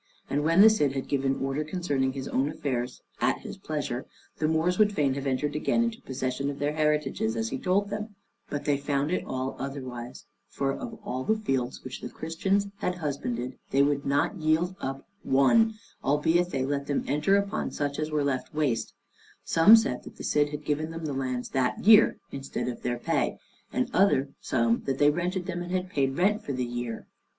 And 0.31 0.43
when 0.43 0.61
the 0.61 0.69
Cid 0.71 0.93
had 0.93 1.07
given 1.07 1.35
order 1.35 1.63
concerning 1.63 2.13
his 2.13 2.27
own 2.27 2.49
affairs 2.49 3.03
at 3.19 3.41
his 3.41 3.55
pleasure, 3.55 4.07
the 4.39 4.47
Moors 4.47 4.79
would 4.79 4.91
fain 4.95 5.13
have 5.13 5.27
entered 5.27 5.55
again 5.55 5.83
into 5.83 6.01
possession 6.01 6.49
of 6.49 6.57
their 6.57 6.73
heritages 6.73 7.35
as 7.35 7.49
he 7.49 7.59
told 7.59 7.91
them; 7.91 8.15
but 8.49 8.65
they 8.65 8.77
found 8.77 9.11
it 9.11 9.23
all 9.23 9.55
otherwise, 9.59 10.25
for 10.49 10.73
of 10.73 10.97
all 11.05 11.23
the 11.23 11.35
fields 11.37 11.83
which 11.83 12.01
the 12.01 12.09
Christians 12.09 12.67
had 12.77 12.95
husbanded, 12.95 13.59
they 13.69 13.83
would 13.83 14.03
not 14.03 14.37
yield 14.37 14.75
up 14.81 15.07
one; 15.21 15.75
albeit 16.03 16.49
they 16.49 16.65
let 16.65 16.87
them 16.87 17.03
enter 17.05 17.37
upon 17.37 17.69
such 17.69 17.99
as 17.99 18.09
were 18.09 18.23
left 18.23 18.55
waste: 18.55 18.95
some 19.43 19.75
said 19.75 20.01
that 20.01 20.15
the 20.15 20.23
Cid 20.23 20.49
had 20.49 20.65
given 20.65 20.89
them 20.89 21.05
the 21.05 21.13
lands 21.13 21.49
that 21.49 21.85
year, 21.85 22.17
instead 22.31 22.67
of 22.67 22.81
their 22.81 22.97
pay, 22.97 23.37
and 23.71 23.87
other 23.93 24.29
some 24.39 24.81
that 24.87 24.97
they 24.97 25.11
rented 25.11 25.45
them 25.45 25.61
and 25.61 25.71
had 25.71 25.91
paid 25.91 26.17
rent 26.17 26.41
for 26.43 26.53
the 26.53 26.65
year. 26.65 27.05